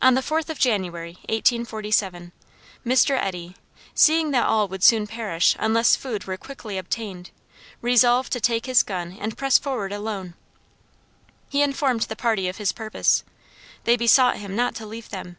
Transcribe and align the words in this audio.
On 0.00 0.14
the 0.14 0.22
4th 0.22 0.48
of 0.48 0.58
January, 0.58 1.16
1847, 1.28 2.32
Mr. 2.82 3.10
Eddy, 3.18 3.54
seeing 3.94 4.30
that 4.30 4.46
all 4.46 4.68
would 4.68 4.82
soon 4.82 5.06
perish 5.06 5.54
unless 5.58 5.96
food 5.96 6.24
were 6.24 6.38
quickly 6.38 6.78
obtained, 6.78 7.30
resolved 7.82 8.32
to 8.32 8.40
take 8.40 8.64
his 8.64 8.82
gun 8.82 9.18
and 9.20 9.36
press 9.36 9.58
forward 9.58 9.92
alone. 9.92 10.32
He 11.50 11.60
informed 11.60 12.04
the 12.04 12.16
party 12.16 12.48
of 12.48 12.56
his 12.56 12.72
purpose. 12.72 13.22
They 13.84 13.98
besought 13.98 14.38
him 14.38 14.56
not 14.56 14.74
to 14.76 14.86
leave 14.86 15.10
them. 15.10 15.36